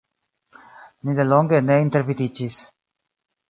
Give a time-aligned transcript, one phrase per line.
[1.09, 2.59] Ni delonge ne intervidiĝis.